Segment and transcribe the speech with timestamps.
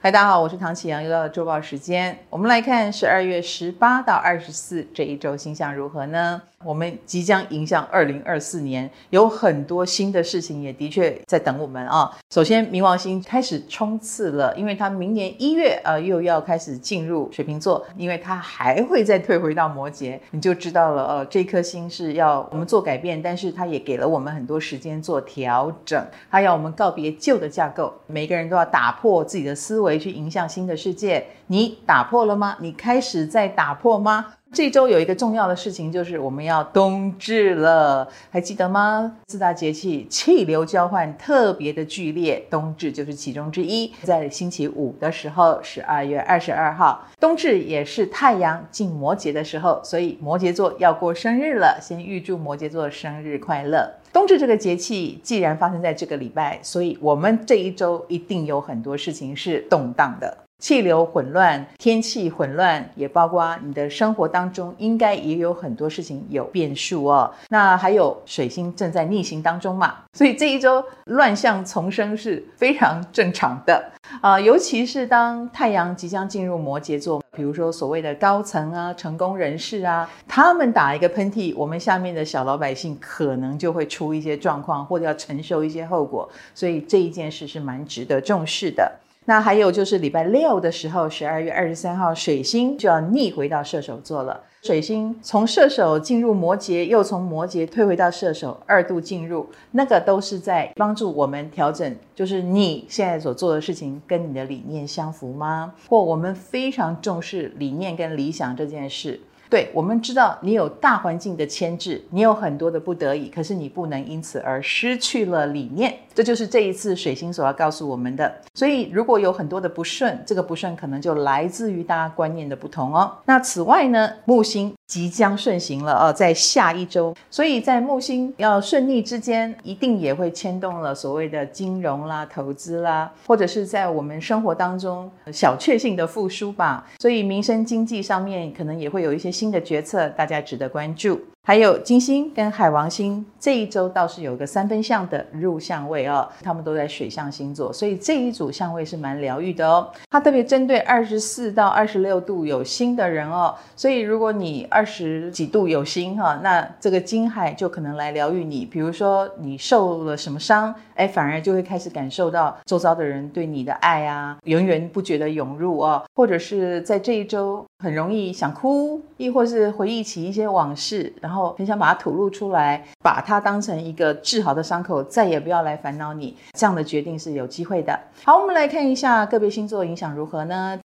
[0.00, 2.16] 嗨，大家好，我是唐启阳，又到了周报时间。
[2.30, 6.40] 我们来看十二月十八到二十四这一周星象如何呢？
[6.64, 12.16] 我们即将迎向二零二四年，有很多新的事情也的确在等我们啊。
[12.30, 31.24] 首先，冥王星开始冲刺了，因为它明年一月呃又要开始进入水瓶座，因为它还会再退回到摩羯，你就知道了呃，这颗星是要我们做改变，但是它也给了我们很多时间做调整，它要我们告别旧的架构，每个人都要打破自己的思维回去迎向新的世界。
[31.46, 32.56] 你打破了吗？
[32.60, 34.34] 你开始在打破吗？
[34.52, 39.16] 这周有一个重要的事情，就是我们要冬至了，还记得吗？
[39.28, 43.92] 四大节气气流交换特别的剧烈，冬至就是其中之一。
[44.02, 51.78] 在星期五的时候，十二月二十二号，冬至也是太阳进摩羯的时候，所以摩羯座要过生日了。
[51.80, 53.97] 先预祝摩羯座生日快乐！
[54.12, 60.36] 冬至这个节气既然发生在这个礼拜，所以我们这一周一定有很多事情是动荡的。
[60.60, 67.32] 气流混乱，天气混乱，也包括你的生活当中，应该也有很多事情有变数哦。
[67.48, 73.88] 那还有水星正在逆行当中嘛，所以这一周乱象丛生是非常正常的
[74.20, 86.28] 啊、尤其是当太阳即将进入摩羯座，比如说所谓的高层啊、成功人士啊，他们打一个喷嚏，我们下面的小老百姓可能就会出一些状况，或者要承受一些后果。
[86.52, 88.90] 所以这一件事是蛮值得重视的。
[89.26, 94.40] 那还有就是礼拜六的时候，十二月二十三号，水星就要逆回到射手座了。
[94.68, 105.72] 水星从射手进入摩羯，又从摩羯退回到射手，二度进入，那个都是在帮助我们调整，就是你现在所做的事情跟你的理念相符吗？
[105.88, 109.18] 或我们非常重视理念跟理想这件事。
[109.50, 115.94] 对，我们知道你有大环境的牵制，你有很多的不得已，可是你不能因此而失去了理念。
[116.14, 118.34] 这就是这一次水星所要告诉我们的。
[118.54, 123.10] 所以，如果有很多的不顺，这个不顺可能就来自于大家观念的不同哦。
[123.24, 136.84] 那此外呢，木星即将顺行了哦，在下一周，所以在木星要顺逆之间，一定也会牵动了所谓的金融啦、投资啦，或者是在我们生活当中小确幸的复苏吧。
[136.98, 139.28] 所以，民生经济上面可能也会有一些。
[139.38, 141.20] 新的决策，大家值得关注。
[141.48, 149.90] 还有金星跟海王星这一周倒是有个三分相的入相位哦，他们都在水象星座，所以这一组相位是蛮疗愈的哦。
[150.10, 158.66] 它特别针对二十四到二十六度有星的人哦，所以如果你二十几度有星哈，那这个金海就可能来疗愈你。
[158.66, 171.37] 比如说你受了什么伤，哎，反而就会开始感受到周遭的人对你的爱啊，源源不绝的涌入哦，或者是在这一周很容易想哭，亦或是回忆起一些往事，然后。
[171.58, 176.36] 很想把它吐露出来，把它当成一个治好的伤口，再也不要来烦恼你。
[176.52, 177.98] 这样的决定是有机会的。
[178.24, 180.78] 好，我们来看一下个别星座影响如何呢？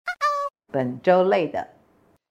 [0.71, 1.67] 本周类的。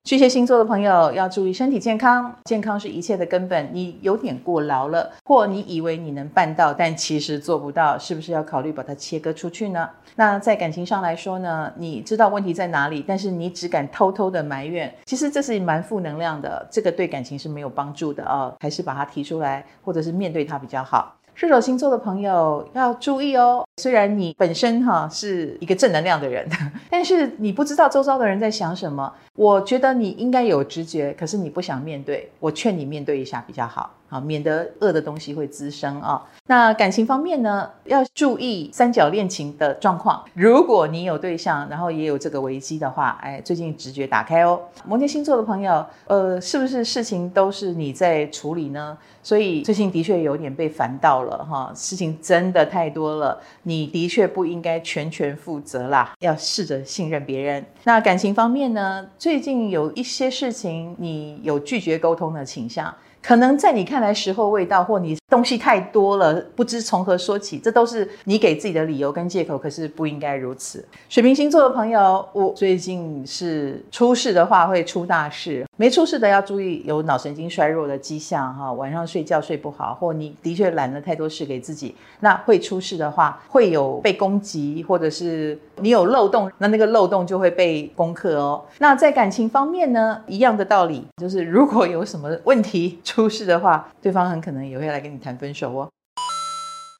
[0.04, 3.70] 巨蟹星座的朋友要注意身体健康，健康是一切的根本。
[3.72, 9.88] 你有点过劳了，或你以为你能办到，但其实做不到，是不是要考虑把它切割出去呢？
[10.16, 21.14] 那在感情上来说呢，你知道问题在哪里，但是你只敢偷偷的埋怨，其实这是蛮负能量的，这个对感情是没有帮助的哦，还是把它提出来，或者是面对它比较好。
[21.34, 26.47] 射手星座的朋友要注意哦，虽然你本身哈是一个正能量的人，
[26.91, 29.10] 但是你不知道周遭的人在想什么。
[29.34, 33.91] 我觉得你应该有直觉，可是你不想面对，我劝你面对一下比较好。
[34.09, 36.22] 好，免得恶的东西会滋生啊。
[36.47, 40.22] 那感情方面呢，要注意三角恋情的状况。
[40.34, 44.61] 如果你有对象，然后也有这个危机的话，哎，最近直觉打开哦。
[44.87, 48.99] 摩羯星座的朋友，呃，是不是事情都是你在处理呢？
[49.22, 57.65] 所以最近的确有点被烦到了哈，事情真的太多了，你的确不应该全权负责啦，要试着信任别人。
[57.84, 62.95] 那感情方面呢，最近有一些事情你有拒绝沟通的倾向。
[63.22, 69.56] 可能在你看来时候未到，或你东西太多了，不知从何说起，这都是你给自己的理由跟借口。
[69.56, 70.84] 可是不应该如此。
[71.09, 78.73] 水瓶星座的朋友，我最近是出事的话会出大事，没出事的要注意有脑神经衰弱的迹象哈。
[78.73, 88.64] 晚上睡觉睡不好，或你的确揽了太多事给自己，那会出事的话会有被攻击，或者是你有漏洞，那那个漏洞就会被攻克哦。
[88.79, 92.99] 那在感情方面呢，一样的道理，就是如果有什么问题。
[93.12, 95.87] 出事的话，对方很可能也会来跟你谈分手哦。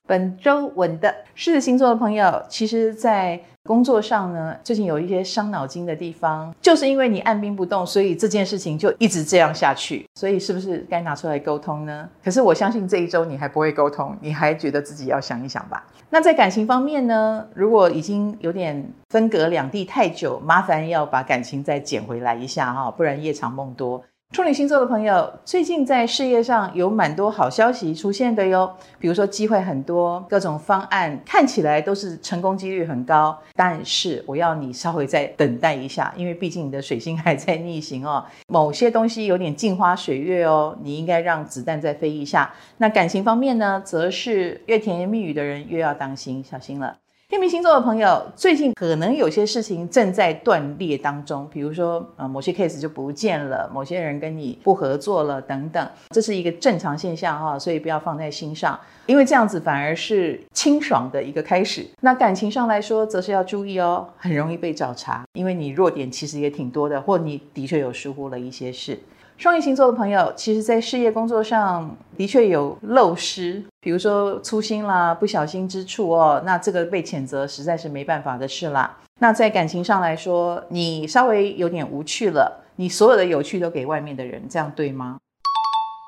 [0.07, 10.05] 本周稳的狮子星座的朋友，其实，在工作上呢，最近有一些伤脑筋的地方，就是因为你按兵不动，所以这件事情就一直这样下去。
[10.17, 12.07] 所以是不是该拿出来沟通呢？
[12.23, 15.83] 可是我相信这一周你还不会沟通，你还觉得自己要想一想吧。
[16.11, 24.03] 那在感情方面呢，如果已经有点分隔两地太久，麻烦要把感情再捡回来一下哈，不然夜长梦多。
[24.33, 28.75] 处女星座的朋友，最近在事业上有蛮多好消息出现的哟。
[28.99, 33.39] 比如说机会很多，各种方案看起来都是成功几率很高。
[33.55, 42.51] 但是我要你稍微再等待一下，因为毕竟你的水星还在逆行哦，某些东西有点镜花水月哦，你应该让子弹再飞一下。
[42.79, 46.97] 那感情方面呢，则是越甜言蜜语的人越要当心，小心了。
[47.33, 61.87] 天秤星座的朋友，最近可能有些事情正在断裂当中，比如说，呃，某些 case 就不见了，某些人跟你不合作了等等，这是一个正常现象哈，所以不要放在心上，因为这样子反而是清爽的一个开始。
[62.03, 68.99] 那感情上来说，则是要注意哦，很容易被找茬，因为你弱点其实也挺多的，或你的确有疏忽了一些事。
[69.43, 78.99] 双鱼星座的朋友，其实，在事业工作上的确有漏失，比如说粗心啦、不小心之处哦，那这个被谴责实在是没办法的事啦。
[79.19, 85.19] 那在感情上来说，你稍微有点无趣了，你所有的有趣都给外面的人，这样对吗？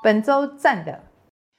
[0.05, 1.01] 本周赞的。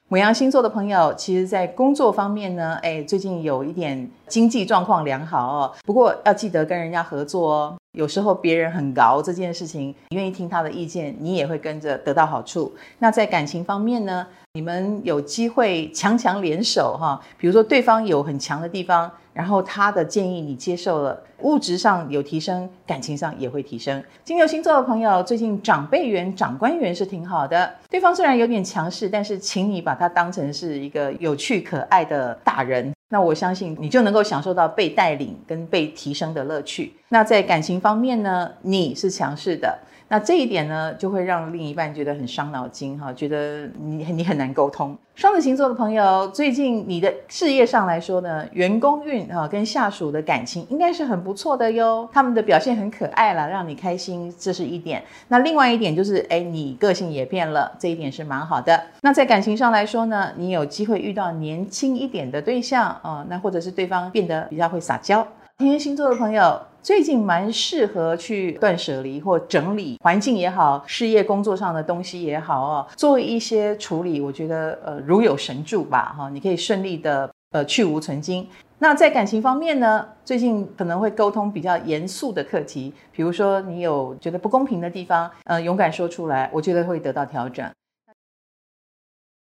[0.10, 5.74] 牡羊星座的朋友，其实，在工作方面呢，哎，最近有一点经济状况良好哦。
[5.83, 7.75] 不过要记得跟人家合作哦。
[7.95, 12.74] 有时候别人很高这件事情，你愿意听他的意见，你也会跟着得到好处。
[13.00, 17.19] 那在感情方面呢，你们有机会强强联手哈。
[17.38, 19.12] 比如说对方有很强的地方。
[19.36, 24.01] 然后他的建议你接受了，物质上有提升，感情上也会提升。
[24.24, 27.69] 金牛星座的朋友，最近长辈缘、长官缘是挺好的。
[27.89, 36.91] 对方虽然有点强势，但是请你把他当成是一个有趣可爱的大人，那我相信你就能够享受到被带领跟被提升的乐趣。
[37.07, 39.79] 那在感情方面呢，你是强势的。
[40.07, 44.95] 那这一点呢，就会让另一半觉得很伤脑筋哈，觉得你你很难沟通。
[45.15, 55.01] 双子星座的朋友，最近你的事业上来说呢，员工运哈跟下属的感情应该是很不错的哟，他们的表现很可爱啦，让你开心，这是一点。
[55.29, 58.79] 那另外一点就是，哎，你个性也变了，这一点是蛮好的。
[59.01, 65.25] 那在感情上来说呢，你有机会遇到年轻一点的对象啊，那或者是对方变得比较会撒娇。
[65.57, 78.47] 天蝎星座的朋友，最近蛮适合去断舍离或整理环境也好，事业工作上的东西也好哦，做一些处理，我觉得呃如有神助吧哈，你可以顺利的呃去无存菁。
[78.77, 87.67] 那在感情方面呢，最近可能会沟通比较严肃的课题，比如说你有觉得不公平的地方，呃勇敢说出来，我觉得会得到调整。